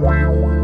[0.00, 0.63] Wow.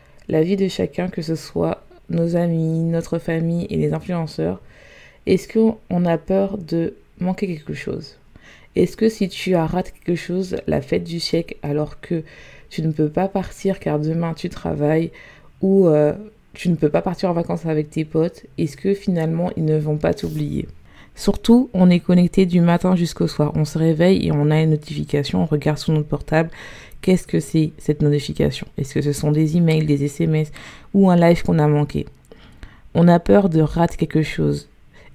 [0.31, 4.59] la vie de chacun, que ce soit nos amis, notre famille et les influenceurs,
[5.27, 8.17] est-ce qu'on a peur de manquer quelque chose?
[8.75, 12.23] Est-ce que si tu as raté quelque chose, la fête du siècle, alors que
[12.69, 15.11] tu ne peux pas partir car demain tu travailles
[15.61, 16.13] ou euh,
[16.53, 19.77] tu ne peux pas partir en vacances avec tes potes, est-ce que finalement ils ne
[19.77, 20.67] vont pas t'oublier?
[21.13, 23.51] Surtout, on est connecté du matin jusqu'au soir.
[23.55, 26.49] On se réveille et on a une notification, on regarde sur notre portable
[27.01, 28.67] Qu'est-ce que c'est cette notification?
[28.77, 30.51] Est-ce que ce sont des emails, des SMS
[30.93, 32.05] ou un live qu'on a manqué?
[32.93, 34.67] On a peur de rater quelque chose.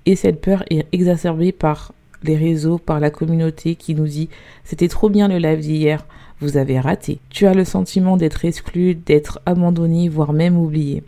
[0.04, 1.92] Et cette peur est exacerbée par
[2.24, 4.28] les réseaux, par la communauté qui nous dit
[4.64, 6.04] c'était trop bien le live d'hier,
[6.40, 7.18] vous avez raté.
[7.30, 11.02] Tu as le sentiment d'être exclu, d'être abandonné, voire même oublié.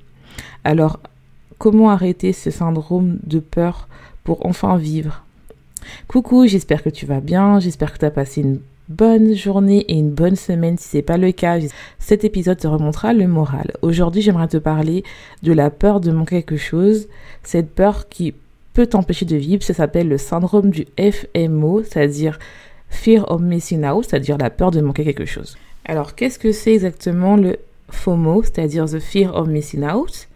[0.65, 1.01] Alors,
[1.59, 3.89] comment arrêter ce syndrome de peur
[4.23, 5.25] pour enfin vivre?
[6.07, 9.95] Coucou, j'espère que tu vas bien, j'espère que tu as passé une bonne journée et
[9.95, 11.59] une bonne semaine si c'est pas le cas.
[11.99, 13.73] Cet épisode te remontera le moral.
[13.83, 15.05] Aujourd'hui, j'aimerais te parler
[15.43, 17.09] de la peur de manquer quelque chose,
[17.43, 18.35] cette peur qui
[18.73, 22.39] peut t'empêcher de vivre, ça s'appelle le syndrome du FMO, c'est-à-dire
[22.89, 25.57] Fear of Missing Out, c'est-à-dire la peur de manquer quelque chose.
[25.85, 27.57] Alors, qu'est-ce que c'est exactement le
[27.91, 30.29] FOMO, c'est-à-dire the Fear of Missing Out?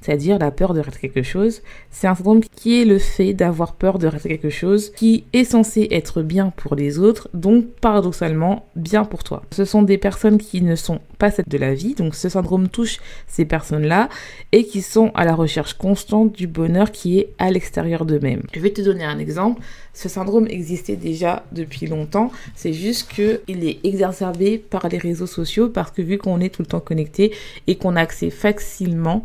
[0.00, 1.62] C'est-à-dire la peur de rater quelque chose.
[1.90, 5.44] C'est un syndrome qui est le fait d'avoir peur de rater quelque chose qui est
[5.44, 9.42] censé être bien pour les autres, donc paradoxalement bien pour toi.
[9.52, 12.68] Ce sont des personnes qui ne sont pas celles de la vie, donc ce syndrome
[12.68, 14.08] touche ces personnes-là
[14.52, 18.42] et qui sont à la recherche constante du bonheur qui est à l'extérieur d'eux-mêmes.
[18.54, 19.60] Je vais te donner un exemple.
[19.92, 25.68] Ce syndrome existait déjà depuis longtemps, c'est juste qu'il est exacerbé par les réseaux sociaux
[25.68, 27.32] parce que vu qu'on est tout le temps connecté
[27.66, 29.24] et qu'on a accès facilement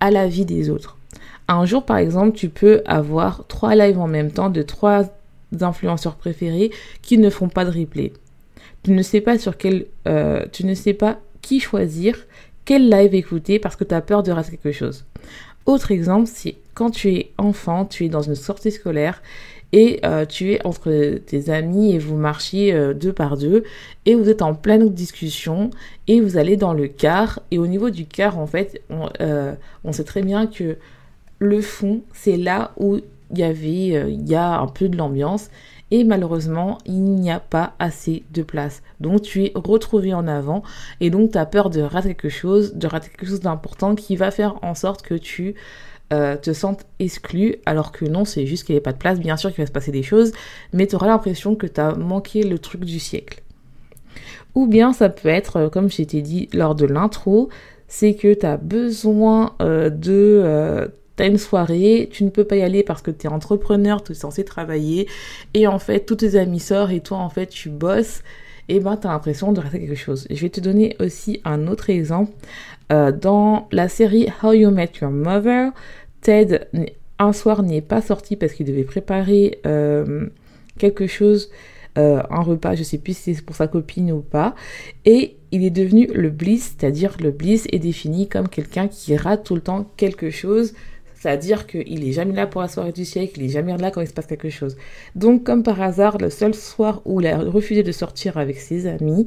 [0.00, 0.96] à la vie des autres.
[1.48, 5.04] Un jour, par exemple, tu peux avoir trois lives en même temps de trois
[5.60, 6.70] influenceurs préférés
[7.02, 8.12] qui ne font pas de replay.
[8.82, 12.16] Tu ne sais pas sur quel, euh, tu ne sais pas qui choisir,
[12.64, 15.04] quel live écouter parce que tu as peur de rater quelque chose.
[15.66, 19.22] Autre exemple, c'est quand tu es enfant, tu es dans une sortie scolaire
[19.72, 23.64] et euh, tu es entre tes amis et vous marchiez euh, deux par deux.
[24.06, 25.70] Et vous êtes en pleine discussion.
[26.08, 27.40] Et vous allez dans le car.
[27.50, 29.54] Et au niveau du car en fait on, euh,
[29.92, 30.76] sait très bien que
[31.38, 32.98] le fond c'est là où
[33.32, 35.50] il y avait il y a un peu de l'ambiance.
[35.92, 38.82] Et malheureusement il n'y a pas assez de place.
[38.98, 40.64] Donc tu es retrouvé en avant.
[41.00, 44.16] Et donc tu as peur de rater quelque chose de rater quelque chose d'important qui
[44.16, 45.54] va faire en sorte que tu
[46.12, 49.20] euh, te sentent exclu, alors que non, c'est juste qu'il n'y avait pas de place.
[49.20, 50.32] Bien sûr qu'il va se passer des choses,
[50.72, 53.42] mais tu auras l'impression que tu as manqué le truc du siècle.
[54.56, 57.48] Ou bien ça peut être, euh, comme je t'ai dit lors de l'intro,
[57.86, 60.90] c'est que tu as besoin euh, de...
[61.16, 64.02] tu as une soirée, tu ne peux pas y aller parce que tu es entrepreneur,
[64.02, 65.06] tu es censé travailler,
[65.54, 68.22] et en fait, tous tes amis sortent et toi, en fait, tu bosses,
[68.68, 70.26] et ben, tu as l'impression de rater quelque chose.
[70.28, 72.32] Je vais te donner aussi un autre exemple.
[72.88, 75.70] dans la série How You Met Your Mother,
[76.20, 76.68] Ted,
[77.18, 80.26] un soir, n'est pas sorti parce qu'il devait préparer euh,
[80.78, 81.50] quelque chose,
[81.98, 84.54] euh, un repas, je sais plus si c'est pour sa copine ou pas.
[85.04, 89.44] Et il est devenu le bliss, c'est-à-dire le bliss est défini comme quelqu'un qui rate
[89.44, 90.74] tout le temps quelque chose.
[91.20, 94.00] C'est-à-dire qu'il est jamais là pour la soirée du siècle, il est jamais là quand
[94.00, 94.78] il se passe quelque chose.
[95.14, 98.86] Donc, comme par hasard, le seul soir où il a refusé de sortir avec ses
[98.86, 99.26] amis,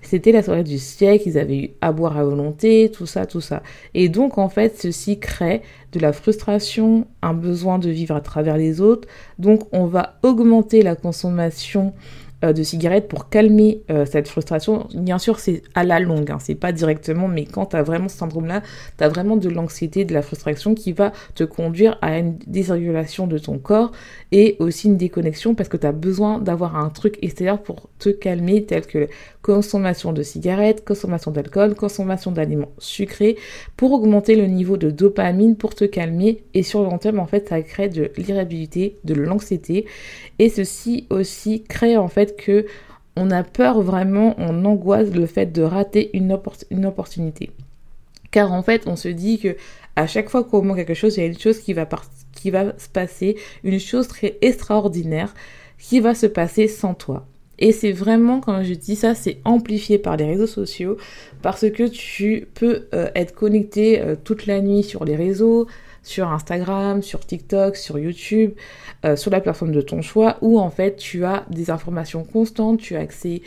[0.00, 3.42] c'était la soirée du siècle, ils avaient eu à boire à volonté, tout ça, tout
[3.42, 3.62] ça.
[3.92, 5.60] Et donc, en fait, ceci crée
[5.92, 9.06] de la frustration, un besoin de vivre à travers les autres.
[9.38, 11.92] Donc, on va augmenter la consommation
[12.52, 14.88] de cigarette pour calmer euh, cette frustration.
[14.94, 18.08] Bien sûr, c'est à la longue, hein, c'est pas directement, mais quand tu as vraiment
[18.08, 18.62] ce syndrome-là,
[18.98, 23.26] tu as vraiment de l'anxiété, de la frustration qui va te conduire à une désrégulation
[23.26, 23.92] de ton corps
[24.32, 28.08] et aussi une déconnexion parce que tu as besoin d'avoir un truc extérieur pour te
[28.08, 29.08] calmer, tel que
[29.42, 33.36] consommation de cigarettes, consommation d'alcool, consommation d'aliments sucrés,
[33.76, 36.42] pour augmenter le niveau de dopamine, pour te calmer.
[36.54, 39.86] Et sur le long terme, en fait, ça crée de l'irritabilité, de l'anxiété.
[40.38, 42.66] Et ceci aussi crée en fait que
[43.16, 47.50] on a peur vraiment, on angoisse le fait de rater une, opportunité.
[48.30, 49.56] Car en fait, on se dit que
[49.94, 51.88] à chaque fois qu'on manque quelque chose, il y a une chose qui va,
[52.32, 55.32] qui va se passer, une chose très extraordinaire
[55.78, 57.26] qui va se passer sans toi.
[57.58, 60.96] Et c'est vraiment, quand je dis ça, c'est amplifié par les réseaux sociaux
[61.40, 65.68] parce que tu peux euh, être connecté euh, toute la nuit sur les réseaux,
[66.04, 68.52] sur Instagram, sur TikTok, sur YouTube,
[69.04, 72.78] euh, sur la plateforme de ton choix où en fait tu as des informations constantes,
[72.78, 73.42] tu as accès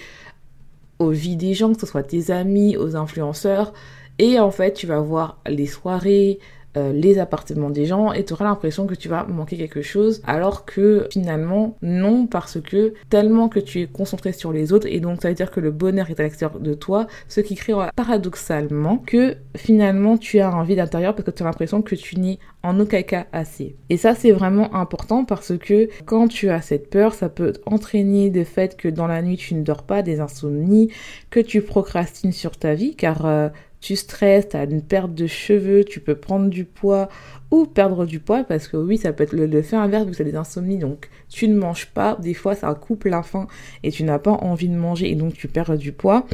[1.00, 3.71] aux vies des gens, que ce soit tes amis, aux influenceurs,
[4.19, 6.39] et en fait tu vas voir les soirées,
[6.77, 10.21] euh, les appartements des gens et tu auras l'impression que tu vas manquer quelque chose
[10.25, 15.00] alors que finalement non parce que tellement que tu es concentré sur les autres et
[15.00, 17.74] donc ça veut dire que le bonheur est à l'extérieur de toi ce qui crée
[17.95, 22.19] paradoxalement que finalement tu as un vide intérieur parce que tu as l'impression que tu
[22.19, 23.75] n'es en aucun cas assez.
[23.89, 28.30] Et ça c'est vraiment important parce que quand tu as cette peur ça peut entraîner
[28.30, 30.91] le fait que dans la nuit tu ne dors pas, des insomnies,
[31.30, 35.27] que tu procrastines sur ta vie car euh, tu stresses, tu as une perte de
[35.27, 37.09] cheveux, tu peux prendre du poids
[37.51, 40.31] ou perdre du poids parce que oui, ça peut être le, fait inverse vous avez
[40.31, 43.47] des insomnies donc tu ne manges pas, des fois ça coupe la faim
[43.83, 46.25] et tu n'as pas envie de manger et donc tu perds du poids.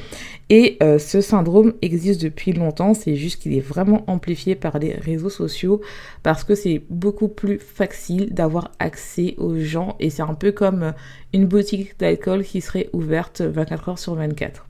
[0.50, 4.94] Et euh, ce syndrome existe depuis longtemps, c'est juste qu'il est vraiment amplifié par les
[4.94, 5.81] réseaux sociaux
[6.24, 10.94] parce que c'est beaucoup plus facile d'avoir accès aux gens et c'est un peu comme
[11.34, 14.66] une boutique d'alcool qui serait ouverte 24 heures sur 24.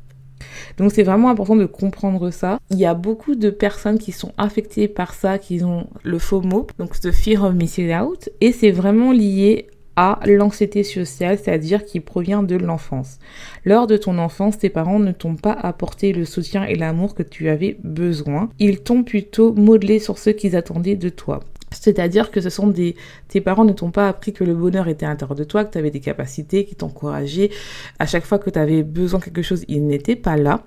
[0.78, 2.60] Donc c'est vraiment important de comprendre ça.
[2.72, 6.68] Il y a beaucoup de personnes qui sont affectées par ça, qui ont le FOMO,
[6.80, 12.00] donc the fear of missing out, et c'est vraiment lié à l'anxiété sociale, c'est-à-dire qui
[12.00, 13.20] provient de l'enfance.
[13.64, 17.24] Lors de ton enfance, tes parents ne t'ont pas apporté le soutien et l'amour que
[17.24, 18.50] tu avais besoin.
[18.60, 21.42] Ils t'ont plutôt modelé sur ce qu'ils attendaient de toi.
[21.72, 22.96] C'est-à-dire que ce sont des,
[23.34, 25.72] tes parents ne t'ont pas appris que le bonheur était à l'intérieur de toi, que
[25.72, 27.50] tu avais des capacités, qui t'encourageaient.
[27.98, 30.62] À chaque fois que tu avais besoin de quelque chose, ils n'étaient pas là.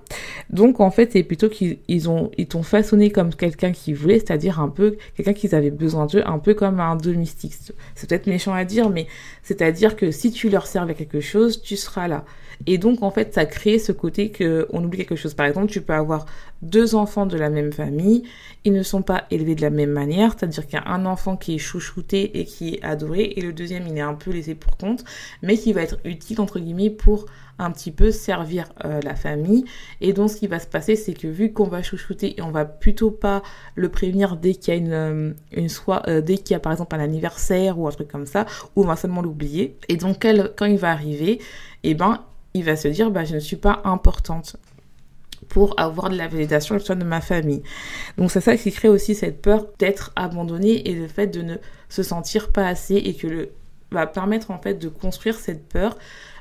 [0.49, 4.59] Donc, en fait, c'est plutôt qu'ils ont, ils t'ont façonné comme quelqu'un qui voulait, c'est-à-dire
[4.59, 7.53] un peu, quelqu'un qu'ils avaient besoin d'eux, un peu comme un domestique.
[7.95, 9.07] C'est peut-être méchant à dire, mais
[9.43, 12.25] c'est-à-dire que si tu leur servais quelque chose, tu seras là.
[12.65, 15.35] Et donc, en fait, ça crée ce côté que on oublie quelque chose.
[15.35, 16.25] Par exemple, tu peux avoir
[16.61, 18.23] deux enfants de la même famille,
[18.63, 21.37] ils ne sont pas élevés de la même manière, c'est-à-dire qu'il y a un enfant
[21.37, 24.55] qui est chouchouté et qui est adoré, et le deuxième, il est un peu laissé
[24.55, 25.03] pour compte,
[25.41, 27.25] mais qui va être utile, entre guillemets, pour
[27.59, 29.65] un petit peu servir euh, la famille.
[30.01, 32.51] Et donc, ce qui va se passer, c'est que vu qu'on va chouchouter et on
[32.51, 33.41] va plutôt pas
[33.75, 36.59] le prévenir dès qu'il y a une, euh, une soirée, euh, dès qu'il y a
[36.59, 38.45] par exemple un anniversaire ou un truc comme ça,
[38.75, 39.77] ou on va seulement l'oublier.
[39.89, 40.25] Et donc,
[40.55, 41.39] quand il va arriver,
[41.83, 44.57] eh ben, il va se dire, bah, je ne suis pas importante
[45.49, 47.63] pour avoir de la validation de ma famille.
[48.17, 51.55] Donc c'est ça qui crée aussi cette peur d'être abandonné et le fait de ne
[51.89, 53.49] se sentir pas assez et que le
[53.91, 55.97] va permettre en fait de construire cette peur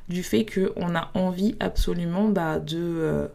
[0.08, 3.28] du fait qu'on a envie absolument bah, de, euh,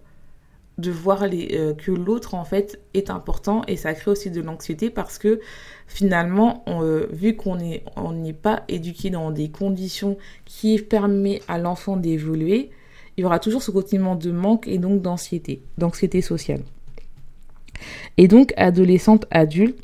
[0.78, 4.42] de voir les, euh, que l'autre en fait est important et ça crée aussi de
[4.42, 5.40] l'anxiété parce que
[5.88, 7.84] finalement euh, vu qu'on n'est
[8.14, 12.72] n'est pas éduqué dans des conditions qui permettent à l'enfant d'évoluer
[13.18, 16.62] il y aura toujours ce sentiment de manque et donc d'anxiété, d'anxiété sociale.
[18.18, 19.78] Et donc, adolescente, adulte,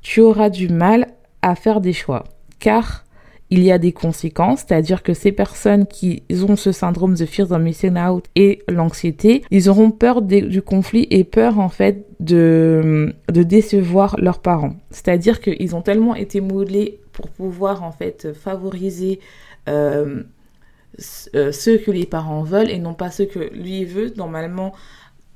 [0.00, 1.08] tu auras du mal
[1.42, 2.24] à faire des choix,
[2.58, 3.04] car
[3.50, 7.52] il y a des conséquences, c'est-à-dire que ces personnes qui ont ce syndrome de fear
[7.52, 13.14] of missing out et l'anxiété, ils auront peur du conflit et peur en fait de,
[13.30, 14.76] de décevoir leurs parents.
[14.90, 19.20] C'est-à-dire qu'ils ont tellement été modelés pour pouvoir en fait favoriser
[19.68, 20.22] euh,
[21.34, 24.12] euh, ce que les parents veulent et non pas ce que lui veut.
[24.16, 24.72] Normalement,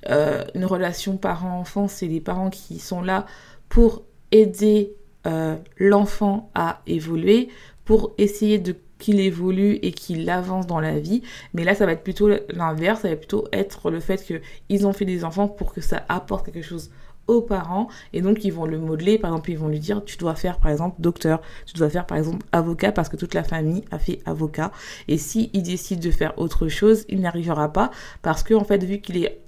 [0.09, 3.27] euh, une relation parent-enfant, c'est les parents qui sont là
[3.69, 4.93] pour aider
[5.27, 7.49] euh, l'enfant à évoluer,
[7.85, 11.23] pour essayer de qu'il évolue et qu'il avance dans la vie.
[11.53, 14.95] Mais là, ça va être plutôt l'inverse, ça va plutôt être le fait qu'ils ont
[14.95, 16.91] fait des enfants pour que ça apporte quelque chose
[17.27, 17.89] aux parents.
[18.13, 19.19] Et donc ils vont le modeler.
[19.19, 21.41] Par exemple ils vont lui dire tu dois faire par exemple docteur.
[21.67, 24.73] Tu dois faire par exemple avocat parce que toute la famille a fait avocat.
[25.09, 27.91] Et si il décide de faire autre chose il n'y arrivera pas
[28.23, 29.41] parce que en fait vu qu'il est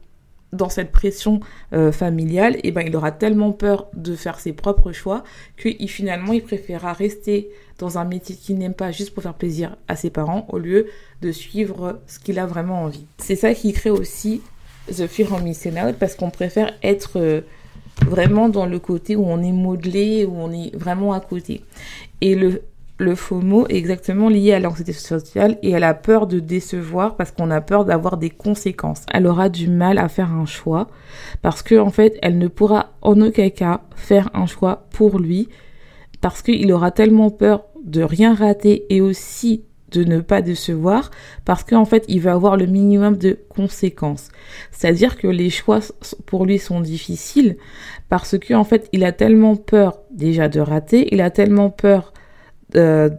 [0.52, 1.40] dans cette pression
[1.72, 5.22] euh, familiale, et eh ben il aura tellement peur de faire ses propres choix
[5.56, 9.76] que finalement il préférera rester dans un métier qu'il n'aime pas juste pour faire plaisir
[9.88, 10.86] à ses parents au lieu
[11.20, 13.06] de suivre ce qu'il a vraiment envie.
[13.18, 14.40] C'est ça qui crée aussi
[14.88, 17.42] The Fear of Missing Out parce qu'on préfère être euh,
[18.06, 21.62] vraiment dans le côté où on est modelé, où on est vraiment à côté.
[22.20, 22.62] Et le
[22.98, 27.30] le FOMO est exactement lié à l'anxiété sociale et à la peur de décevoir parce
[27.30, 29.02] qu'on a peur d'avoir des conséquences.
[29.12, 30.88] Elle aura du mal à faire un choix
[31.40, 35.48] parce que en fait, elle ne pourra en aucun cas faire un choix pour lui
[36.20, 41.10] parce qu'il aura tellement peur de rien rater et aussi de ne pas décevoir
[41.44, 44.28] parce qu'en fait il va avoir le minimum de conséquences.
[44.70, 45.80] C'est-à-dire que les choix
[46.26, 47.56] pour lui sont difficiles
[48.08, 52.12] parce qu'en fait il a tellement peur déjà de rater, il a tellement peur
[52.72, 53.12] de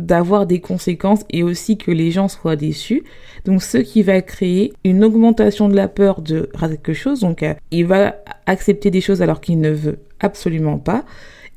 [0.00, 3.04] d'avoir des conséquences et aussi que les gens soient déçus.
[3.44, 7.20] Donc ce qui va créer une augmentation de la peur de quelque chose.
[7.20, 11.04] Donc euh, il va accepter des choses alors qu'il ne veut absolument pas.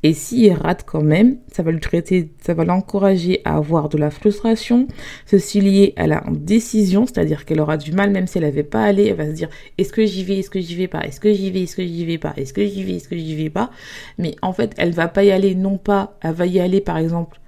[0.04, 3.96] Et s'il rate quand même, ça va le traiter, ça va l'encourager à avoir de
[3.96, 4.86] la frustration,
[5.24, 8.84] ceci lié à la décision, c'est-à-dire qu'elle aura du mal, même si elle n'avait pas
[8.84, 11.20] allé, elle va se dire, est-ce que j'y vais, est-ce que j'y vais pas, est-ce
[11.20, 13.34] que j'y vais, est-ce que j'y vais pas, est-ce que j'y vais, est-ce que j'y
[13.34, 13.70] vais pas.
[14.18, 16.98] Mais en fait, elle va pas y aller, non pas, elle va y aller par
[16.98, 17.40] exemple,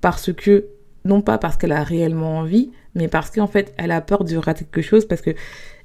[0.00, 0.64] parce que,
[1.04, 4.38] non pas parce qu'elle a réellement envie, mais parce qu'en fait, elle a peur de
[4.38, 5.32] rater quelque chose, parce que,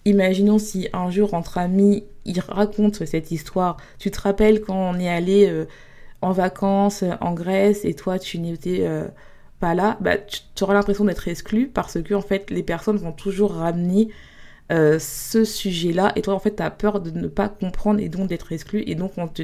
[0.06, 4.98] imaginons si un jour entre amis, il raconte cette histoire, tu te rappelles quand on
[4.98, 5.65] est allé, euh,
[6.21, 9.07] en vacances en Grèce et toi tu n'étais euh,
[9.59, 13.11] pas là, bah, tu auras l'impression d'être exclu parce que en fait les personnes vont
[13.11, 14.09] toujours ramener
[14.71, 18.09] euh, ce sujet-là et toi en fait tu as peur de ne pas comprendre et
[18.09, 19.43] donc d'être exclu et donc on te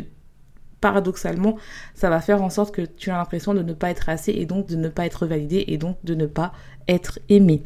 [0.81, 1.57] paradoxalement
[1.95, 4.45] ça va faire en sorte que tu as l'impression de ne pas être assez et
[4.45, 6.53] donc de ne pas être validé et donc de ne pas
[6.87, 7.63] être aimé.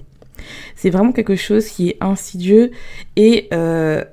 [0.75, 2.71] C'est vraiment quelque chose qui est insidieux
[3.17, 4.05] et euh,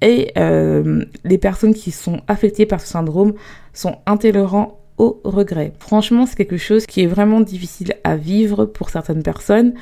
[0.00, 3.34] et euh, les personnes qui sont affectées par ce syndrome
[3.72, 5.72] sont intolérants au regret.
[5.80, 9.74] Franchement, c'est quelque chose qui est vraiment difficile à vivre pour certaines personnes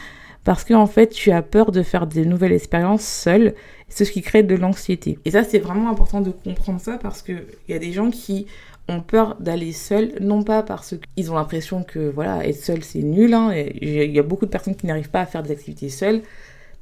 [0.44, 3.54] parce qu'en en fait, tu as peur de faire des nouvelles expériences seule,
[3.88, 5.18] ce qui crée de l'anxiété.
[5.24, 8.46] Et ça, c'est vraiment important de comprendre ça parce qu'il y a des gens qui
[8.88, 13.02] ont peur d'aller seuls, non pas parce qu'ils ont l'impression que voilà, être seul c'est
[13.02, 15.88] nul, hein, il y a beaucoup de personnes qui n'arrivent pas à faire des activités
[15.88, 16.22] seules,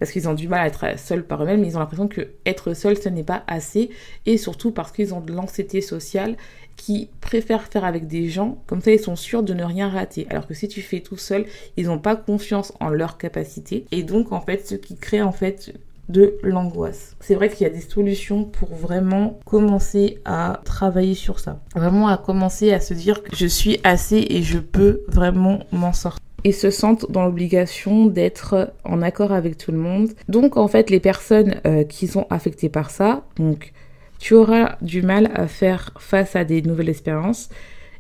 [0.01, 2.33] parce qu'ils ont du mal à être seuls par eux-mêmes, mais ils ont l'impression que
[2.47, 3.91] être seul, ce n'est pas assez,
[4.27, 6.37] et surtout parce qu'ils ont de l'anxiété sociale
[6.77, 10.27] qui préfèrent faire avec des gens, comme ça ils sont sûrs de ne rien rater.
[10.31, 11.45] Alors que si tu fais tout seul,
[11.77, 15.33] ils n'ont pas confiance en leur capacité, et donc en fait, ce qui crée en
[15.33, 15.75] fait
[16.09, 17.15] de l'angoisse.
[17.21, 21.61] C'est vrai qu'il y a des solutions pour vraiment commencer à travailler sur ça.
[21.77, 25.93] Vraiment à commencer à se dire que je suis assez et je peux vraiment m'en
[25.93, 30.11] sortir et se sentent dans l'obligation d'être en accord avec tout le monde.
[30.29, 33.73] Donc en fait, les personnes euh, qui sont affectées par ça, donc
[34.19, 37.49] tu auras du mal à faire face à des nouvelles expériences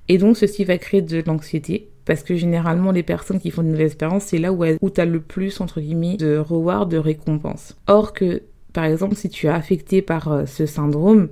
[0.09, 3.69] et donc ceci va créer de l'anxiété parce que généralement les personnes qui font de
[3.69, 6.99] nouvelles expériences, c'est là où, où tu as le plus entre guillemets de reward, de
[6.99, 7.77] récompense.
[7.87, 8.43] Or que
[8.73, 11.29] par exemple, si tu es affecté par euh, ce syndrome,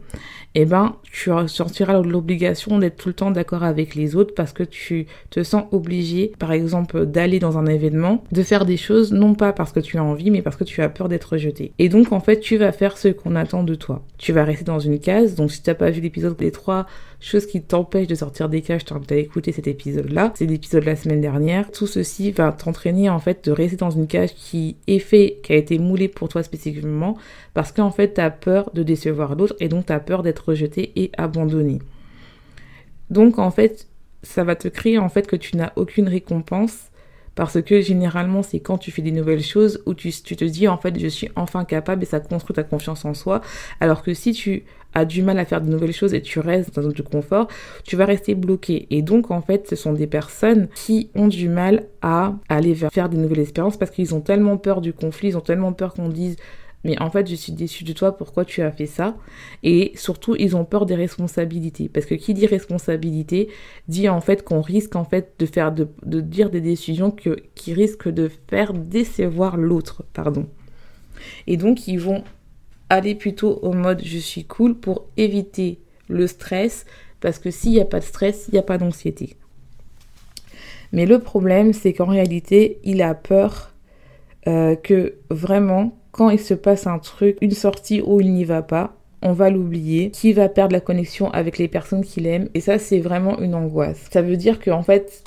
[0.55, 4.63] eh ben, tu sortiras l'obligation d'être tout le temps d'accord avec les autres parce que
[4.63, 9.35] tu te sens obligé, par exemple, d'aller dans un événement, de faire des choses, non
[9.35, 11.73] pas parce que tu as envie, mais parce que tu as peur d'être rejeté.
[11.79, 14.03] Et donc, en fait, tu vas faire ce qu'on attend de toi.
[14.17, 15.35] Tu vas rester dans une case.
[15.35, 16.87] Donc, si tu n'as pas vu l'épisode des trois
[17.21, 20.97] chose qui t'empêche de sortir des cages, t'as écouté cet épisode-là, c'est l'épisode de la
[20.97, 21.71] semaine dernière.
[21.71, 25.53] Tout ceci va t'entraîner en fait de rester dans une cage qui est fait, qui
[25.53, 27.17] a été moulée pour toi spécifiquement,
[27.55, 31.11] parce qu'en fait t'as peur de décevoir l'autre et donc t'as peur d'être rejeté et
[31.17, 31.81] abandonné.
[33.11, 33.89] Donc en fait,
[34.23, 36.88] ça va te créer en fait que tu n'as aucune récompense
[37.39, 40.77] parce que généralement, c'est quand tu fais des nouvelles choses où tu, te dis, en
[40.77, 43.43] fait, je suis enfin capable et ça construit ta confiance en soi.
[43.79, 46.75] Alors que si tu as du mal à faire de nouvelles choses et tu restes
[46.75, 47.47] dans un zone confort,
[47.85, 48.89] tu vas rester bloqué.
[48.91, 53.09] Et donc, en fait, ce sont des personnes qui ont du mal à aller faire
[53.09, 56.09] des nouvelles expériences parce qu'ils ont tellement peur du conflit, ils ont tellement peur qu'on
[56.09, 56.35] dise
[56.85, 59.17] mais en fait je suis déçue de toi, pourquoi tu as fait ça
[59.63, 63.49] Et surtout ils ont peur des responsabilités, parce que qui dit responsabilité
[63.89, 65.89] dit en fait qu'on risque en fait de faire de,
[66.21, 70.47] dire des décisions qui risquent de faire décevoir l'autre, pardon.
[71.47, 72.23] Et donc ils vont
[72.89, 76.87] aller plutôt au mode je suis cool pour éviter le stress,
[77.21, 79.37] parce que s'il n'y a pas de stress, il n'y a pas d'anxiété.
[80.93, 83.75] Mais le problème, c'est qu'en réalité, il a peur
[84.47, 88.61] euh, que vraiment quand il se passe un truc, une sortie où il n'y va
[88.61, 92.49] pas, on va l'oublier, qui va perdre la connexion avec les personnes qu'il aime.
[92.55, 94.09] Et ça, c'est vraiment une angoisse.
[94.11, 95.23] Ça veut dire qu'en fait,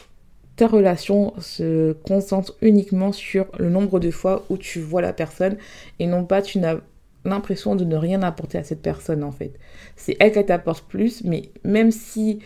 [0.57, 5.55] ta relation se concentre uniquement sur le nombre de fois où tu vois la personne
[5.99, 6.75] et non pas tu n'as
[7.23, 9.53] l'impression de ne rien apporter à cette personne en fait.
[9.95, 12.39] C'est elle qui t'apporte plus, mais même si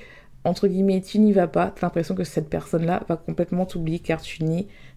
[0.44, 3.98] entre guillemets tu n'y vas pas, tu as l'impression que cette personne-là va complètement t'oublier
[3.98, 4.44] car tu,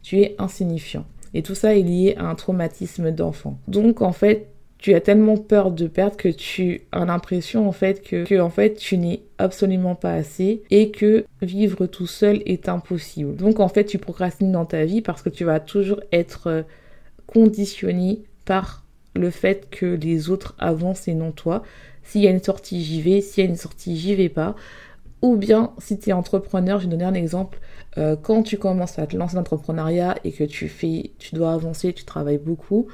[0.02, 1.06] tu es insignifiant.
[1.34, 3.58] Et tout ça est lié à un traumatisme d'enfant.
[3.68, 8.00] Donc en fait, tu as tellement peur de perdre que tu as l'impression en fait
[8.00, 12.68] que, que en fait tu n'es absolument pas assez et que vivre tout seul est
[12.68, 13.34] impossible.
[13.34, 16.62] Donc en fait tu procrastines dans ta vie parce que tu vas toujours être euh,
[17.26, 18.84] conditionné par
[19.16, 21.64] le fait que les autres avancent et non toi.
[22.04, 23.20] S'il y a une sortie, j'y vais.
[23.20, 24.54] S'il y a une sortie, j'y vais pas.
[25.22, 27.58] Ou bien, si tu es entrepreneur, je vais donner un exemple.
[27.96, 31.92] Euh, quand tu commences à te lancer l'entrepreneuriat et que tu fais, tu dois avancer,
[31.92, 32.86] tu travailles beaucoup,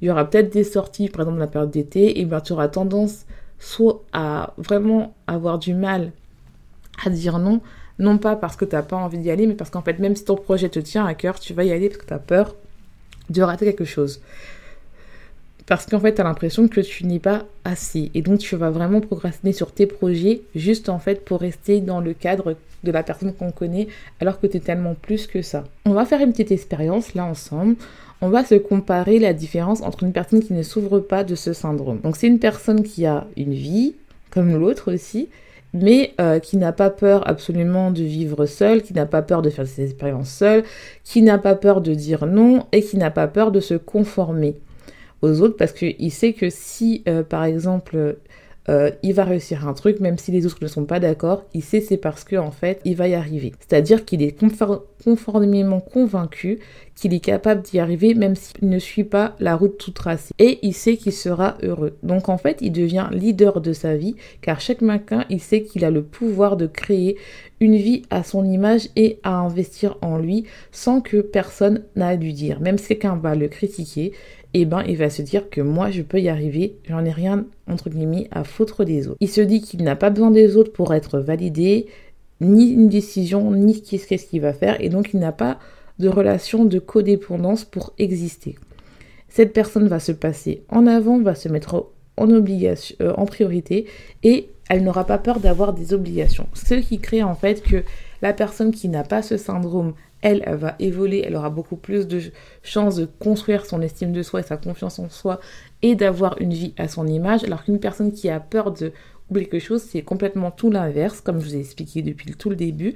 [0.00, 2.68] il y aura peut-être des sorties, par exemple, la période d'été, et bien tu auras
[2.68, 3.26] tendance
[3.58, 6.12] soit à vraiment avoir du mal
[7.04, 7.60] à dire non,
[7.98, 10.16] non pas parce que tu n'as pas envie d'y aller, mais parce qu'en fait, même
[10.16, 12.18] si ton projet te tient à cœur, tu vas y aller parce que tu as
[12.18, 12.54] peur
[13.30, 14.20] de rater quelque chose
[15.66, 18.10] parce qu'en fait, tu as l'impression que tu n'es pas assez.
[18.14, 22.00] Et donc, tu vas vraiment procrastiner sur tes projets juste en fait pour rester dans
[22.00, 23.88] le cadre de la personne qu'on connaît
[24.20, 25.64] alors que tu es tellement plus que ça.
[25.84, 27.76] On va faire une petite expérience là ensemble.
[28.20, 31.52] On va se comparer la différence entre une personne qui ne s'ouvre pas de ce
[31.52, 32.00] syndrome.
[32.00, 33.94] Donc, c'est une personne qui a une vie,
[34.30, 35.28] comme l'autre aussi,
[35.74, 39.50] mais euh, qui n'a pas peur absolument de vivre seule, qui n'a pas peur de
[39.50, 40.64] faire ses expériences seule,
[41.04, 44.56] qui n'a pas peur de dire non et qui n'a pas peur de se conformer
[45.22, 48.16] aux autres parce qu'il sait que si, euh, par exemple,
[48.68, 51.62] euh, il va réussir un truc, même si les autres ne sont pas d'accord, il
[51.62, 53.52] sait c'est parce que en fait, il va y arriver.
[53.58, 54.38] C'est-à-dire qu'il est,
[55.04, 56.60] conformément convaincu
[56.94, 60.32] qu'il est capable d'y arriver, même s'il ne suit pas la route tout tracée.
[60.38, 61.96] Et il sait qu'il sera heureux.
[62.04, 65.84] Donc en fait, il devient leader de sa vie, car chaque matin, il sait qu'il
[65.84, 67.16] a le pouvoir de créer
[67.58, 72.16] une vie à son image et à investir en lui sans que personne n'a à
[72.16, 72.60] lui dire.
[72.60, 74.12] Même si quelqu'un va le critiquer,
[74.54, 77.46] eh ben, il va se dire que moi, je peux y arriver, j'en ai rien,
[77.68, 79.16] entre guillemets, à foutre des autres.
[79.20, 81.86] Il se dit qu'il n'a pas besoin des autres pour être validé,
[82.40, 85.58] ni une décision, ni qu'est-ce qu'il va faire, et donc il n'a pas
[85.98, 88.56] de relation de codépendance pour exister.
[89.28, 93.86] Cette personne va se passer en avant, va se mettre en obligation, euh, en priorité,
[94.22, 96.46] et elle n'aura pas peur d'avoir des obligations.
[96.52, 97.84] Ce qui crée en fait que
[98.20, 102.20] la personne qui n'a pas ce syndrome elle, va évoluer, elle aura beaucoup plus de
[102.62, 105.40] chances de construire son estime de soi et sa confiance en soi
[105.82, 108.92] et d'avoir une vie à son image, alors qu'une personne qui a peur de
[109.30, 112.56] oublier quelque chose, c'est complètement tout l'inverse, comme je vous ai expliqué depuis tout le
[112.56, 112.94] début.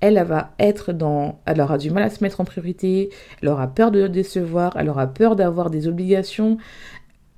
[0.00, 1.40] Elle, elle va être dans...
[1.44, 4.88] Elle aura du mal à se mettre en priorité, elle aura peur de décevoir, elle
[4.88, 6.56] aura peur d'avoir des obligations,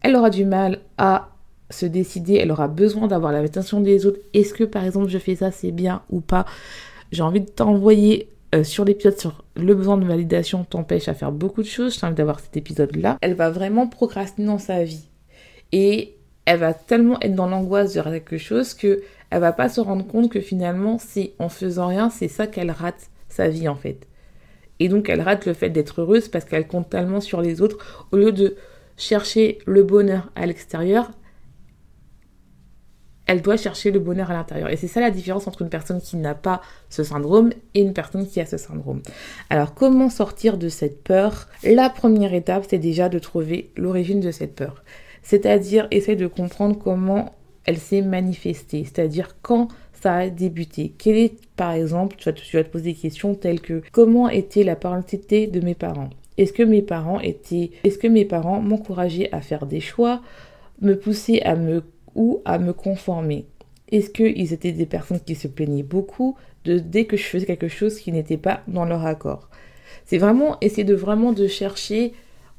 [0.00, 1.30] elle aura du mal à
[1.70, 4.20] se décider, elle aura besoin d'avoir l'attention des autres.
[4.32, 6.44] Est-ce que par exemple je fais ça, c'est bien ou pas?
[7.10, 11.32] J'ai envie de t'envoyer euh, sur l'épisode sur le besoin de validation t'empêche à faire
[11.32, 13.18] beaucoup de choses, je t'invite d'avoir cet épisode-là.
[13.20, 15.08] Elle va vraiment procrastiner dans sa vie.
[15.72, 19.80] Et elle va tellement être dans l'angoisse de quelque chose que elle va pas se
[19.80, 23.74] rendre compte que finalement, c'est en faisant rien, c'est ça qu'elle rate sa vie en
[23.74, 24.06] fait.
[24.78, 28.06] Et donc elle rate le fait d'être heureuse parce qu'elle compte tellement sur les autres
[28.12, 28.56] au lieu de
[28.96, 31.10] chercher le bonheur à l'extérieur,
[33.26, 34.68] elle doit chercher le bonheur à l'intérieur.
[34.70, 36.60] Et c'est ça la différence entre une personne qui n'a pas
[36.90, 39.02] ce syndrome et une personne qui a ce syndrome.
[39.50, 41.48] Alors comment sortir de cette peur?
[41.62, 44.82] La première étape, c'est déjà de trouver l'origine de cette peur.
[45.22, 47.34] C'est-à-dire essayer de comprendre comment
[47.64, 48.84] elle s'est manifestée.
[48.84, 49.68] C'est-à-dire quand
[50.04, 50.92] ça a débuté.
[50.98, 54.76] Quel est, par exemple, tu vas, te, poser des questions telles que comment était la
[54.76, 56.10] parentalité de mes parents?
[56.36, 60.20] Est-ce que mes parents étaient, est-ce que mes parents m'encourageaient à faire des choix,
[60.82, 61.82] me poussaient à me
[62.14, 63.46] ou à me conformer.
[63.90, 67.68] Est-ce qu'ils étaient des personnes qui se plaignaient beaucoup de dès que je faisais quelque
[67.68, 69.48] chose qui n'était pas dans leur accord?
[70.04, 72.12] C'est vraiment essayer de vraiment de chercher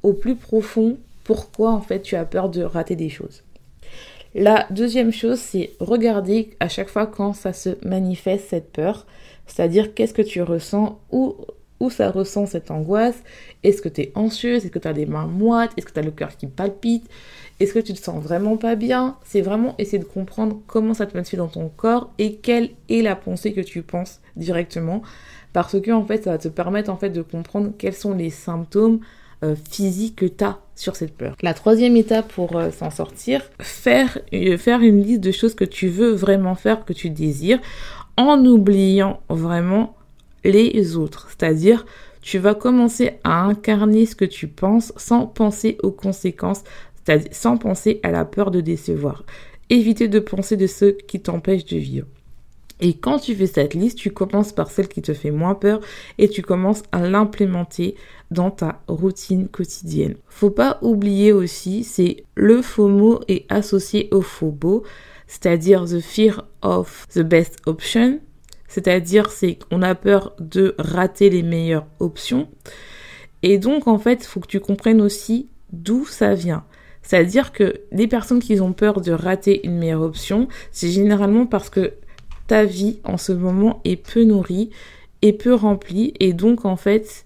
[0.03, 3.43] au plus profond pourquoi en fait tu as peur de rater des choses.
[4.37, 9.07] La deuxième chose, c'est regarder à chaque fois quand ça se manifeste cette peur,
[9.47, 11.37] c'est-à-dire qu'est-ce que tu ressens, où,
[11.79, 13.23] où ça ressent cette angoisse,
[13.63, 15.99] est-ce que tu es anxieuse, est-ce que tu as des mains moites, est-ce que tu
[15.99, 17.09] as le cœur qui palpite,
[17.59, 19.17] est-ce que tu te sens vraiment pas bien?
[19.23, 23.01] C'est vraiment essayer de comprendre comment ça te manifeste dans ton corps et quelle est
[23.01, 25.01] la pensée que tu penses directement.
[25.53, 28.99] Parce que ça va te permettre en fait de comprendre quels sont les symptômes
[29.43, 31.37] euh, physiques que tu as sur cette peur.
[31.41, 35.63] La troisième étape pour euh, s'en sortir, faire, euh, faire une liste de choses que
[35.63, 37.59] tu veux vraiment faire, que tu désires,
[38.17, 39.95] en oubliant vraiment
[40.43, 41.29] les autres.
[41.29, 41.85] C'est-à-dire,
[42.21, 46.63] tu vas commencer à incarner ce que tu penses sans penser aux conséquences
[47.05, 49.23] c'est-à-dire sans penser à la peur de décevoir.
[49.69, 52.07] Éviter de penser de ceux qui t'empêchent de vivre.
[52.81, 55.79] Et quand tu fais cette liste, tu commences par celle qui te fait moins peur
[56.17, 57.95] et tu commences à l'implémenter
[58.31, 60.15] dans ta routine quotidienne.
[60.27, 64.83] Faut pas oublier aussi, c'est le FOMO est associé au FOBO,
[65.25, 68.19] c'est-à-dire the fear of the best option,
[68.67, 72.49] c'est-à-dire c'est qu'on a peur de rater les meilleures options.
[73.41, 76.65] Et donc en fait, faut que tu comprennes aussi d'où ça vient.
[77.05, 81.69] C'est-à-dire que les personnes qui ont peur de rater une meilleure option, c'est généralement parce
[81.69, 81.93] que
[82.47, 84.71] ta vie en ce moment est peu nourrie
[85.21, 86.13] et peu remplie.
[86.19, 87.25] Et donc en fait,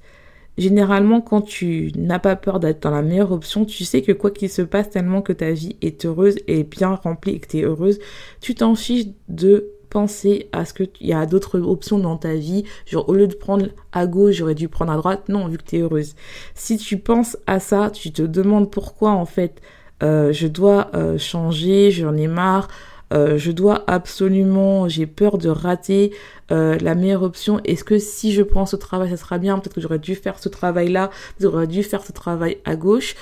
[0.57, 4.31] généralement quand tu n'as pas peur d'être dans la meilleure option, tu sais que quoi
[4.31, 7.59] qu'il se passe, tellement que ta vie est heureuse et bien remplie et que tu
[7.59, 7.99] es heureuse,
[8.41, 12.63] tu t'en fiches de penser à ce qu'il y a d'autres options dans ta vie.
[12.85, 15.29] Genre, au lieu de prendre à gauche, j'aurais dû prendre à droite.
[15.29, 16.15] Non, vu que tu es heureuse.
[16.55, 19.61] Si tu penses à ça, tu te demandes pourquoi, en fait,
[20.01, 22.69] euh, je dois euh, changer, j'en ai marre,
[23.11, 26.11] euh, je dois absolument, j'ai peur de rater
[26.51, 27.59] la meilleure option.
[27.63, 29.59] Est-ce que si je prends ce travail, ça sera bien?
[29.59, 33.15] Peut-être que j'aurais dû faire ce travail-là, j'aurais dû faire ce travail à gauche.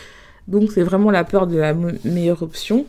[0.47, 2.85] Donc c'est vraiment la peur de la meilleure option.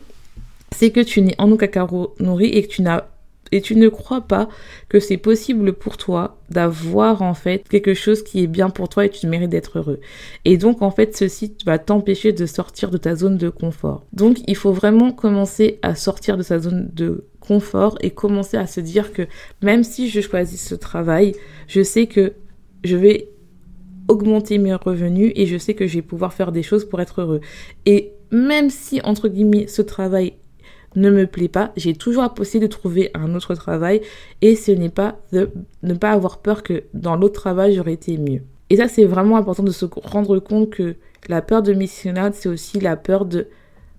[0.71, 1.85] C'est que tu n'es en aucun cas
[2.21, 3.07] nourri et que tu n'as
[3.51, 4.49] et tu ne crois pas
[4.89, 9.05] que c'est possible pour toi d'avoir en fait quelque chose qui est bien pour toi
[9.05, 9.99] et tu mérites d'être heureux.
[10.45, 14.05] Et donc en fait ceci va t'empêcher de sortir de ta zone de confort.
[14.13, 18.67] Donc il faut vraiment commencer à sortir de sa zone de confort et commencer à
[18.67, 19.23] se dire que
[19.61, 21.33] même si je choisis ce travail,
[21.67, 22.33] je sais que
[22.83, 23.29] je vais
[24.07, 27.21] augmenter mes revenus et je sais que je vais pouvoir faire des choses pour être
[27.21, 27.41] heureux.
[27.85, 30.33] Et même si entre guillemets ce travail
[30.95, 34.01] ne me plaît pas, j'ai toujours la possibilité de trouver un autre travail
[34.41, 35.51] et ce n'est pas de
[35.83, 38.41] ne pas avoir peur que dans l'autre travail j'aurais été mieux.
[38.69, 40.95] Et ça c'est vraiment important de se rendre compte que
[41.27, 43.47] la peur de missionnaire c'est aussi la peur de,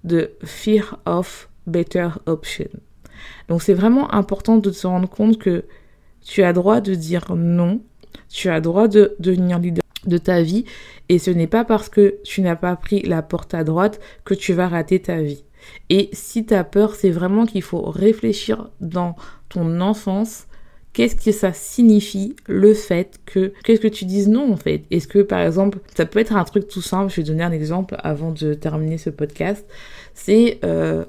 [0.05, 2.69] de fear of better option.
[3.49, 5.65] Donc c'est vraiment important de se rendre compte que
[6.25, 7.81] tu as droit de dire non,
[8.29, 10.65] tu as droit de devenir leader de ta vie
[11.09, 14.35] et ce n'est pas parce que tu n'as pas pris la porte à droite que
[14.35, 15.45] tu vas rater ta vie.
[15.89, 19.17] Et si tu as peur, c'est vraiment qu'il faut réfléchir dans
[19.49, 20.47] ton enfance.
[20.93, 24.83] Qu'est-ce que ça signifie le fait que qu'est-ce que tu dises non en fait?
[24.91, 27.53] Est-ce que par exemple ça peut être un truc tout simple Je vais donner un
[27.53, 29.65] exemple avant de terminer ce podcast.
[30.15, 31.05] C'est euh,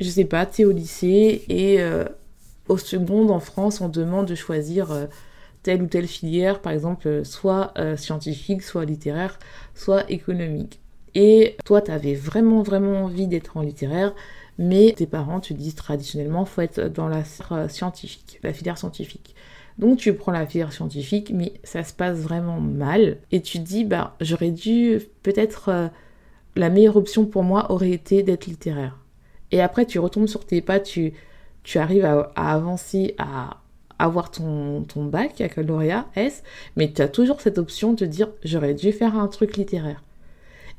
[0.00, 2.04] je sais pas, tu es au lycée et euh,
[2.68, 5.06] au second en France on demande de choisir euh,
[5.62, 9.38] telle ou telle filière, par exemple soit scientifique, soit littéraire,
[9.74, 10.80] soit économique.
[11.14, 14.14] Et toi, tu avais vraiment, vraiment envie d'être en littéraire,
[14.58, 17.24] mais tes parents te disent traditionnellement, faut être dans la
[17.68, 19.34] scientifique, la filière scientifique.
[19.78, 23.16] Donc tu prends la filière scientifique, mais ça se passe vraiment mal.
[23.32, 25.88] Et tu te dis, bah, j'aurais dû, peut-être, euh,
[26.56, 28.98] la meilleure option pour moi aurait été d'être littéraire.
[29.52, 31.14] Et après, tu retombes sur tes pas, tu,
[31.62, 33.62] tu arrives à, avancer, à
[33.98, 36.42] avoir ton, ton bac, baccalauréat S,
[36.76, 40.02] mais tu as toujours cette option de dire, j'aurais dû faire un truc littéraire.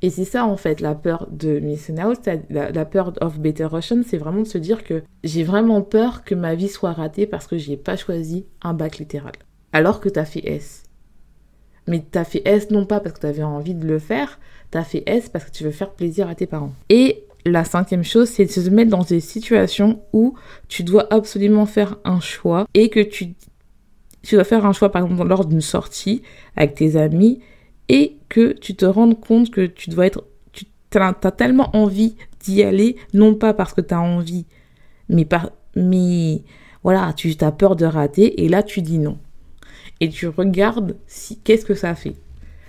[0.02, 4.02] Et c'est ça en fait la peur de Missing Out, la, peur of Better Russian,
[4.06, 7.46] c'est vraiment de se dire que j'ai vraiment peur que ma vie soit ratée parce
[7.46, 9.34] que j'ai pas choisi un bac littéral.
[9.74, 10.84] Alors que t'as fait S.
[11.88, 14.40] Mais t'as fait S non pas parce que t'avais envie de le faire,
[14.72, 16.74] t'as fait S parce que tu veux faire plaisir à tes parents.
[16.90, 20.36] Et la cinquième chose, c'est de se mettre dans des situations où
[20.68, 23.34] tu dois absolument faire un choix et que tu,
[24.24, 26.22] tu dois faire un choix par exemple lors d'une sortie
[26.56, 27.40] avec tes amis
[27.92, 30.24] et que tu te rendes compte que tu dois être,
[30.54, 30.66] tu
[30.98, 34.46] as, tellement envie d'y aller, non pas parce que tu as envie,
[35.10, 36.42] mais par, mais
[36.84, 39.18] voilà, tu as peur de rater et là tu dis non.
[40.00, 42.16] Et tu regardes si, qu'est-ce que ça fait.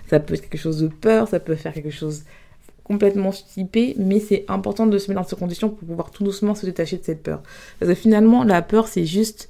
[0.07, 2.25] Ça peut être quelque chose de peur, ça peut faire quelque chose
[2.83, 6.53] complètement typé, mais c'est important de se mettre dans ces conditions pour pouvoir tout doucement
[6.53, 7.41] se détacher de cette peur.
[7.79, 9.47] Parce que finalement, la peur, c'est juste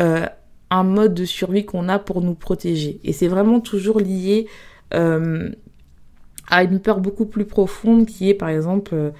[0.00, 0.24] euh,
[0.70, 2.98] un mode de survie qu'on a pour nous protéger.
[3.04, 4.48] Et c'est vraiment toujours lié
[4.94, 5.50] euh,
[6.48, 9.10] à une peur beaucoup plus profonde qui est par exemple euh,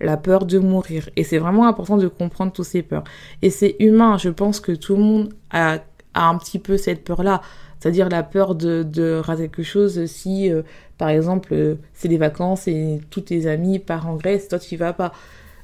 [0.00, 1.08] la peur de mourir.
[1.16, 3.04] Et c'est vraiment important de comprendre toutes ces peurs.
[3.42, 5.78] Et c'est humain, je pense que tout le monde a,
[6.14, 7.42] un petit peu cette peur-là.
[7.78, 10.62] C'est-à-dire la peur de, de quelque chose si, euh,
[10.96, 14.76] par exemple, c'est des vacances et tous tes amis partent en Grèce, toi tu y
[14.76, 15.12] vas pas.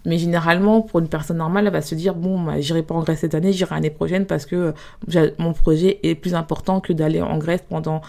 [0.04, 3.02] Mais généralement, pour une personne normale, elle va se dire bon, bah, j'irai pas en
[3.02, 4.74] Grèce cette année, j'irai l'année prochaine parce que
[5.38, 8.02] mon projet est plus important que d'aller en Grèce pendant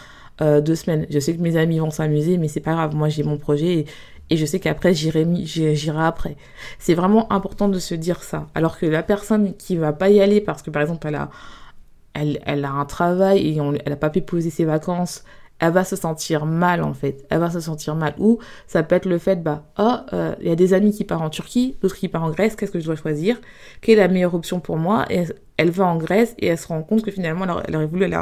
[0.43, 1.06] euh, deux semaines.
[1.10, 2.95] Je sais que mes amis vont s'amuser, mais c'est pas grave.
[2.95, 3.86] Moi, j'ai mon projet
[4.29, 5.25] et, je sais qu'après, j'irai,
[5.97, 6.36] après.
[6.79, 8.47] C'est vraiment important de se dire ça.
[8.56, 11.29] Alors que la personne qui va pas y aller parce que, par exemple, elle a,
[12.13, 15.23] elle, elle a un travail et elle a pas pu poser ses vacances,
[15.63, 17.26] elle va se sentir mal en fait.
[17.30, 18.13] Elle va se sentir mal.
[18.17, 19.95] Ou ça peut être le fait, bah, oh,
[20.41, 22.71] il y a des amis qui partent en Turquie, d'autres qui partent en Grèce, qu'est-ce
[22.71, 23.39] que je dois choisir?
[23.80, 25.06] Quelle est la meilleure option pour moi?
[25.10, 25.23] Et
[25.56, 28.19] elle va en Grèce et elle se rend compte que finalement elle aurait voulu aller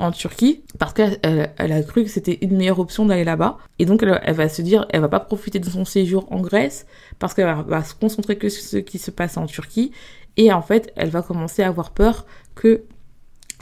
[0.00, 3.58] en Turquie parce qu'elle elle, a cru que c'était une meilleure option d'aller là-bas.
[3.78, 6.40] Et donc elle, elle, va se dire, elle va pas profiter de son séjour en
[6.40, 6.86] Grèce
[7.20, 9.92] parce qu'elle va, va se concentrer que sur ce qui se passe en Turquie.
[10.36, 12.26] Et en fait, elle va commencer à avoir peur
[12.56, 12.82] que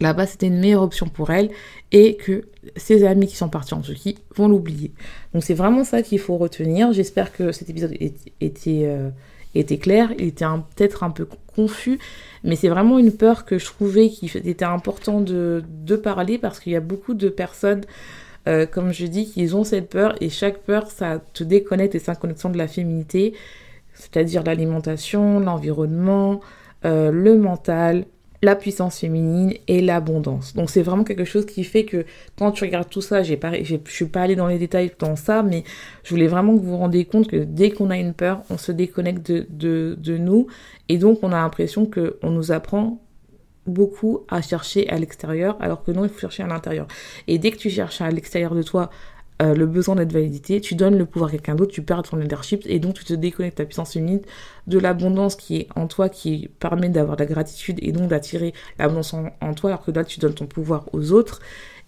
[0.01, 1.51] là-bas c'était une meilleure option pour elle
[1.93, 2.45] et que
[2.77, 4.93] ses amis qui sont partis en Turquie vont l'oublier.
[5.33, 6.93] Donc c'est vraiment ça qu'il faut retenir.
[6.93, 7.95] J'espère que cet épisode
[8.41, 9.11] était, euh,
[9.55, 10.13] était clair.
[10.19, 10.45] Il était
[10.77, 11.99] peut-être un peu confus,
[12.45, 15.63] mais c'est vraiment une peur que je trouvais qu'il était important de,
[16.03, 17.83] parler parce qu'il y a beaucoup de personnes,
[18.47, 22.03] euh, comme je dis, qui ont cette peur et chaque peur, ça te déconnecte et
[22.07, 23.35] une connexion de la féminité,
[23.95, 26.41] c'est-à-dire l'alimentation, l'environnement,
[26.85, 28.05] euh, le mental,
[28.43, 30.55] la puissance féminine et l'abondance.
[30.55, 32.05] Donc c'est vraiment quelque chose qui fait que
[32.39, 35.17] quand tu regardes tout ça, j'ai pas, je suis pas allée dans les détails dans
[35.17, 35.65] ça, mais
[36.05, 38.59] je voulais vraiment que vous vous rendiez compte que dès qu'on a une peur, on
[38.59, 40.47] se déconnecte de, de, de nous
[40.89, 43.01] et donc on a l'impression que on nous apprend
[43.67, 46.87] beaucoup à chercher à l'extérieur alors que non, il faut chercher à l'intérieur.
[47.27, 48.91] Et dès que tu cherches à l'extérieur de toi
[49.41, 52.17] euh, le besoin d'être validité, tu donnes le pouvoir à quelqu'un d'autre, tu perds ton
[52.17, 54.21] leadership et donc tu te déconnectes ta puissance féminine
[54.67, 58.53] de l'abondance qui est en toi, qui permet d'avoir de la gratitude et donc d'attirer
[58.79, 61.41] l'abondance en, toi, alors que là tu donnes ton pouvoir aux autres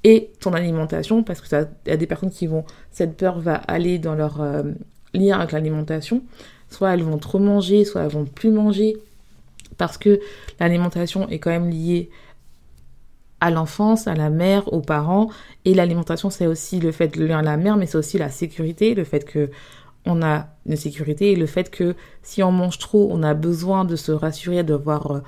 [0.04, 3.56] et ton alimentation parce que il y a des personnes qui vont, cette peur va
[3.56, 4.62] aller dans leur euh,
[5.12, 6.22] lien avec l'alimentation,
[6.68, 8.96] soit elles vont trop manger, soit elles vont plus manger
[9.76, 10.20] parce que
[10.60, 12.10] l'alimentation est quand même liée
[13.40, 15.30] à l'enfance, à la mère, aux parents.
[15.64, 18.28] Et l'alimentation, c'est aussi le fait de lien à la mère, mais c'est aussi la
[18.30, 19.50] sécurité, le fait que
[20.06, 23.84] on a une sécurité et le fait que si on mange trop, on a besoin
[23.84, 25.20] de se rassurer, d'avoir euh,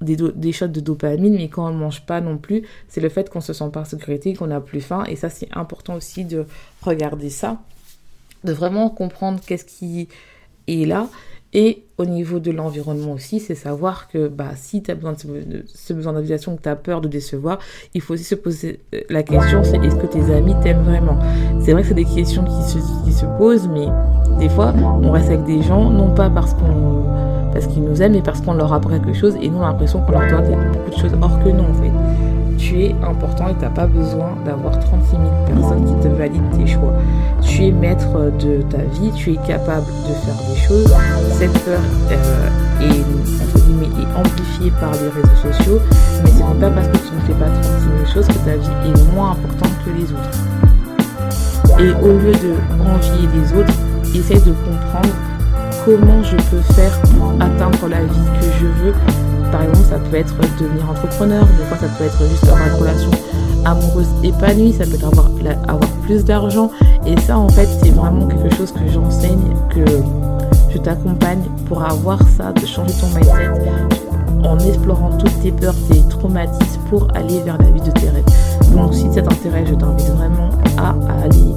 [0.00, 3.08] des, des shots de dopamine, mais quand on ne mange pas non plus, c'est le
[3.08, 5.04] fait qu'on se sent pas en sécurité, qu'on n'a plus faim.
[5.08, 6.46] Et ça, c'est important aussi de
[6.82, 7.58] regarder ça,
[8.44, 10.08] de vraiment comprendre qu'est-ce qui
[10.68, 11.08] est là.
[11.56, 15.64] Et au niveau de l'environnement aussi, c'est savoir que bah, si tu as besoin de
[15.72, 17.60] ce, besoin d'invitation, que tu as peur de décevoir,
[17.94, 21.16] il faut aussi se poser euh, la question, c'est est-ce que tes amis t'aiment vraiment?
[21.60, 23.86] C'est vrai que c'est des questions qui se, qui se posent, mais
[24.40, 27.04] des fois, on reste avec des gens, non pas parce qu'on
[27.52, 29.68] parce qu'ils nous aiment, mais parce qu'on leur apprend quelque chose, et nous, on a
[29.68, 31.92] l'impression qu'on leur doit beaucoup de choses, or que non, en fait
[32.64, 36.50] tu es important et tu n'as pas besoin d'avoir 36 000 personnes qui te valident
[36.56, 36.94] tes choix.
[37.42, 40.94] Tu es maître de ta vie, tu es capable de faire des choses.
[41.32, 42.48] Cette peur euh,
[42.80, 43.04] est,
[44.16, 45.80] amplifiée par les réseaux sociaux,
[46.22, 48.56] mais ce n'est pas parce que tu ne fais pas 36 000 choses que ta
[48.56, 51.80] vie est moins importante que les autres.
[51.80, 53.74] Et au lieu de envier les autres,
[54.14, 55.14] essaye de comprendre
[55.84, 58.94] comment je peux faire pour atteindre la vie que je veux
[59.54, 62.74] par exemple, ça peut être devenir entrepreneur, des fois ça peut être juste avoir une
[62.74, 63.10] relation
[63.64, 65.30] amoureuse épanouie, ça peut être avoir,
[65.68, 66.72] avoir plus d'argent.
[67.06, 69.84] Et ça, en fait, c'est vraiment quelque chose que j'enseigne, que
[70.70, 73.70] je t'accompagne pour avoir ça, de changer ton mindset
[74.42, 78.24] en explorant toutes tes peurs, tes traumatismes pour aller vers la vie de tes rêves.
[78.74, 81.54] Donc si ça t'intéresse, je t'invite vraiment à aller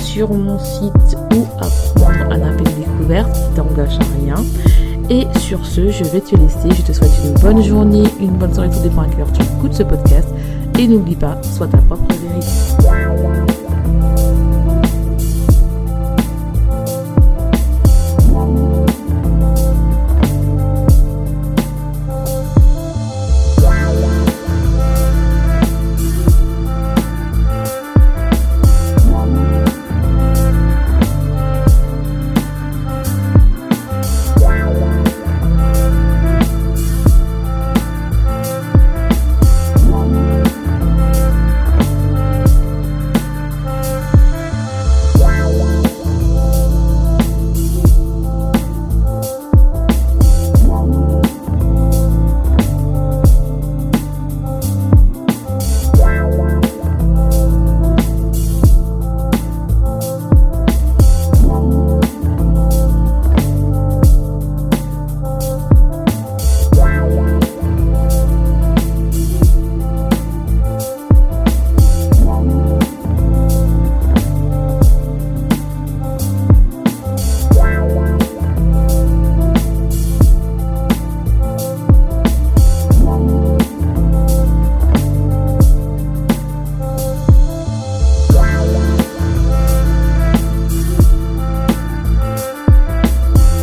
[0.00, 1.66] sur mon site ou à
[1.98, 4.36] prendre un appel découverte qui t'engage à rien.
[5.10, 6.70] Et sur ce, je vais te laisser.
[6.70, 9.42] Je te souhaite une bonne journée, une bonne soirée, tout dépend à quelle heure tu
[9.42, 10.28] écoutes ce podcast.
[10.78, 13.59] Et n'oublie pas, sois ta propre vérité.